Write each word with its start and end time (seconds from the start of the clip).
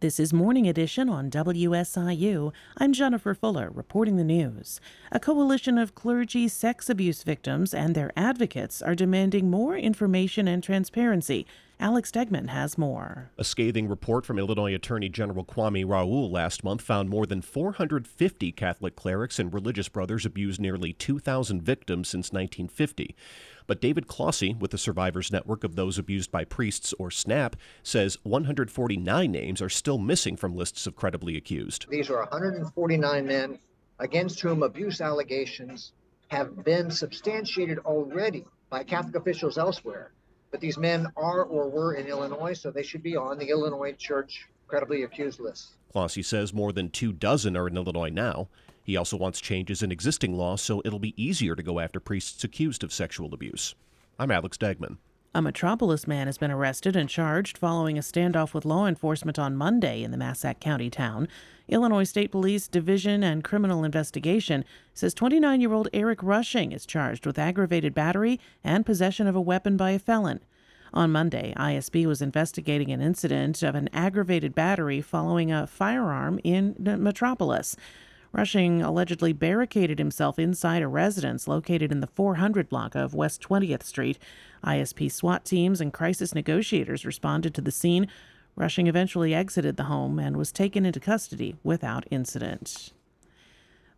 This 0.00 0.20
is 0.20 0.30
Morning 0.30 0.68
Edition 0.68 1.08
on 1.08 1.30
WSIU. 1.30 2.52
I'm 2.76 2.92
Jennifer 2.92 3.32
Fuller 3.32 3.70
reporting 3.72 4.16
the 4.16 4.24
news. 4.24 4.78
A 5.10 5.18
coalition 5.18 5.78
of 5.78 5.94
clergy 5.94 6.48
sex 6.48 6.90
abuse 6.90 7.22
victims 7.22 7.72
and 7.72 7.94
their 7.94 8.12
advocates 8.14 8.82
are 8.82 8.94
demanding 8.94 9.48
more 9.48 9.74
information 9.74 10.48
and 10.48 10.62
transparency. 10.62 11.46
Alex 11.78 12.10
Degman 12.10 12.48
has 12.48 12.78
more. 12.78 13.30
A 13.36 13.44
scathing 13.44 13.86
report 13.86 14.24
from 14.24 14.38
Illinois 14.38 14.74
Attorney 14.74 15.10
General 15.10 15.44
Kwame 15.44 15.86
Raoul 15.86 16.30
last 16.30 16.64
month 16.64 16.80
found 16.80 17.10
more 17.10 17.26
than 17.26 17.42
450 17.42 18.50
Catholic 18.52 18.96
clerics 18.96 19.38
and 19.38 19.52
religious 19.52 19.88
brothers 19.90 20.24
abused 20.24 20.58
nearly 20.58 20.94
2,000 20.94 21.60
victims 21.60 22.08
since 22.08 22.32
1950. 22.32 23.14
But 23.66 23.82
David 23.82 24.06
Clohessy, 24.06 24.58
with 24.58 24.70
the 24.70 24.78
Survivors 24.78 25.30
Network 25.30 25.64
of 25.64 25.76
Those 25.76 25.98
Abused 25.98 26.30
by 26.30 26.44
Priests, 26.44 26.94
or 26.98 27.10
SNAP, 27.10 27.56
says 27.82 28.16
149 28.22 29.30
names 29.30 29.60
are 29.60 29.68
still 29.68 29.98
missing 29.98 30.36
from 30.36 30.56
lists 30.56 30.86
of 30.86 30.96
credibly 30.96 31.36
accused. 31.36 31.86
These 31.90 32.08
are 32.08 32.20
149 32.30 33.26
men 33.26 33.58
against 33.98 34.40
whom 34.40 34.62
abuse 34.62 35.02
allegations 35.02 35.92
have 36.28 36.64
been 36.64 36.90
substantiated 36.90 37.80
already 37.80 38.46
by 38.70 38.82
Catholic 38.82 39.14
officials 39.16 39.58
elsewhere. 39.58 40.12
But 40.50 40.60
these 40.60 40.78
men 40.78 41.06
are 41.16 41.44
or 41.44 41.68
were 41.68 41.94
in 41.94 42.06
Illinois, 42.06 42.54
so 42.54 42.70
they 42.70 42.82
should 42.82 43.02
be 43.02 43.16
on 43.16 43.38
the 43.38 43.48
Illinois 43.48 43.92
Church 43.92 44.46
credibly 44.68 45.02
accused 45.02 45.40
list. 45.40 45.74
Clohessy 45.94 46.24
says 46.24 46.52
more 46.52 46.72
than 46.72 46.90
two 46.90 47.12
dozen 47.12 47.56
are 47.56 47.68
in 47.68 47.76
Illinois 47.76 48.10
now. 48.10 48.48
He 48.82 48.96
also 48.96 49.16
wants 49.16 49.40
changes 49.40 49.82
in 49.82 49.90
existing 49.90 50.36
law 50.36 50.56
so 50.56 50.80
it'll 50.84 50.98
be 50.98 51.20
easier 51.22 51.56
to 51.56 51.62
go 51.62 51.80
after 51.80 51.98
priests 51.98 52.44
accused 52.44 52.84
of 52.84 52.92
sexual 52.92 53.34
abuse. 53.34 53.74
I'm 54.18 54.30
Alex 54.30 54.56
Degman. 54.56 54.98
A 55.36 55.42
Metropolis 55.42 56.06
man 56.06 56.28
has 56.28 56.38
been 56.38 56.50
arrested 56.50 56.96
and 56.96 57.10
charged 57.10 57.58
following 57.58 57.98
a 57.98 58.00
standoff 58.00 58.54
with 58.54 58.64
law 58.64 58.86
enforcement 58.86 59.38
on 59.38 59.54
Monday 59.54 60.02
in 60.02 60.10
the 60.10 60.16
Massac 60.16 60.60
County 60.60 60.88
town. 60.88 61.28
Illinois 61.68 62.04
State 62.04 62.32
Police 62.32 62.68
Division 62.68 63.22
and 63.22 63.44
Criminal 63.44 63.84
Investigation 63.84 64.64
says 64.94 65.12
29 65.12 65.60
year 65.60 65.74
old 65.74 65.90
Eric 65.92 66.22
Rushing 66.22 66.72
is 66.72 66.86
charged 66.86 67.26
with 67.26 67.38
aggravated 67.38 67.92
battery 67.92 68.40
and 68.64 68.86
possession 68.86 69.26
of 69.26 69.36
a 69.36 69.40
weapon 69.42 69.76
by 69.76 69.90
a 69.90 69.98
felon. 69.98 70.40
On 70.94 71.12
Monday, 71.12 71.52
ISP 71.58 72.06
was 72.06 72.22
investigating 72.22 72.90
an 72.90 73.02
incident 73.02 73.62
of 73.62 73.74
an 73.74 73.90
aggravated 73.92 74.54
battery 74.54 75.02
following 75.02 75.52
a 75.52 75.66
firearm 75.66 76.40
in 76.44 76.74
Metropolis. 76.78 77.76
Rushing 78.36 78.82
allegedly 78.82 79.32
barricaded 79.32 79.98
himself 79.98 80.38
inside 80.38 80.82
a 80.82 80.88
residence 80.88 81.48
located 81.48 81.90
in 81.90 82.00
the 82.00 82.06
400 82.06 82.68
block 82.68 82.94
of 82.94 83.14
West 83.14 83.40
20th 83.40 83.82
Street. 83.82 84.18
ISP 84.62 85.10
SWAT 85.10 85.42
teams 85.46 85.80
and 85.80 85.90
crisis 85.90 86.34
negotiators 86.34 87.06
responded 87.06 87.54
to 87.54 87.62
the 87.62 87.70
scene. 87.70 88.08
Rushing 88.54 88.88
eventually 88.88 89.34
exited 89.34 89.78
the 89.78 89.84
home 89.84 90.18
and 90.18 90.36
was 90.36 90.52
taken 90.52 90.84
into 90.84 91.00
custody 91.00 91.56
without 91.64 92.04
incident. 92.10 92.92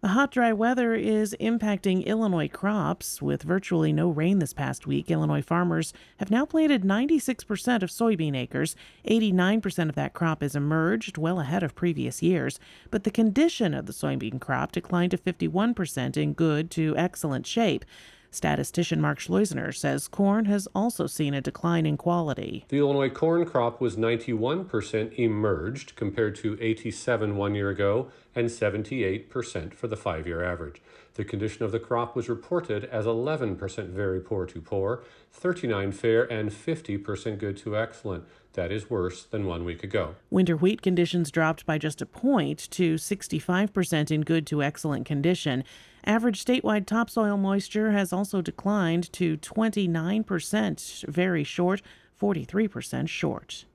The 0.01 0.09
hot, 0.09 0.31
dry 0.31 0.53
weather 0.53 0.95
is 0.95 1.35
impacting 1.41 2.07
Illinois 2.07 2.47
crops. 2.47 3.21
With 3.21 3.43
virtually 3.43 3.93
no 3.93 4.09
rain 4.09 4.39
this 4.39 4.53
past 4.53 4.87
week, 4.87 5.11
Illinois 5.11 5.43
farmers 5.43 5.93
have 6.19 6.31
now 6.31 6.45
planted 6.45 6.85
96% 6.85 7.83
of 7.83 7.91
soybean 7.91 8.37
acres. 8.37 8.77
89% 9.09 9.89
of 9.89 9.97
that 9.97 10.15
crop 10.15 10.41
is 10.41 10.55
emerged, 10.55 11.19
well 11.19 11.41
ahead 11.41 11.65
of 11.65 11.75
previous 11.75 12.23
years. 12.23 12.61
But 12.93 13.03
the 13.03 13.11
condition 13.11 13.75
of 13.75 13.87
the 13.87 13.93
soybean 13.93 14.41
crop 14.41 14.71
declined 14.71 15.11
to 15.11 15.19
51% 15.19 16.17
in 16.17 16.33
good 16.33 16.71
to 16.71 16.97
excellent 16.97 17.45
shape. 17.45 17.85
Statistician 18.31 19.01
Mark 19.01 19.19
Schleusener 19.19 19.75
says 19.75 20.07
corn 20.07 20.45
has 20.45 20.69
also 20.75 21.07
seen 21.07 21.35
a 21.35 21.41
decline 21.41 21.87
in 21.87 21.97
quality. 21.97 22.65
The 22.69 22.79
Illinois 22.79 23.09
corn 23.09 23.47
crop 23.47 23.81
was 23.81 23.97
91% 23.97 25.19
emerged 25.19 25.97
compared 25.97 26.37
to 26.37 26.59
87 26.61 27.37
one 27.37 27.55
year 27.55 27.71
ago 27.71 28.11
and 28.35 28.49
78% 28.49 29.75
for 29.75 29.89
the 29.89 29.97
five 29.97 30.27
year 30.27 30.45
average. 30.45 30.83
The 31.15 31.25
condition 31.25 31.65
of 31.65 31.73
the 31.73 31.81
crop 31.81 32.15
was 32.15 32.29
reported 32.29 32.85
as 32.85 33.05
11% 33.05 33.89
very 33.89 34.21
poor 34.21 34.47
to 34.47 34.61
poor, 34.61 35.03
39 35.33 35.91
fair, 35.91 36.31
and 36.33 36.51
50% 36.51 37.39
good 37.39 37.57
to 37.57 37.77
excellent. 37.77 38.25
That 38.53 38.71
is 38.71 38.89
worse 38.89 39.25
than 39.25 39.47
one 39.47 39.65
week 39.65 39.83
ago. 39.83 40.15
Winter 40.31 40.57
wheat 40.57 40.81
conditions 40.81 41.31
dropped 41.31 41.67
by 41.67 41.79
just 41.79 42.01
a 42.01 42.07
point 42.07 42.69
to 42.71 42.95
65% 42.95 44.11
in 44.11 44.21
good 44.23 44.47
to 44.47 44.63
excellent 44.63 45.07
condition. 45.07 45.65
Average 46.09 46.43
statewide 46.43 46.87
topsoil 46.87 47.37
moisture 47.37 47.91
has 47.91 48.15
also 48.15 48.41
declined 48.41 49.13
to 49.13 49.37
29%, 49.37 51.05
very 51.07 51.45
short, 51.45 51.83
43% 52.19 53.09
short. 53.11 53.67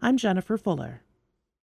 I'm 0.00 0.16
Jennifer 0.16 0.56
Fuller. 0.56 1.02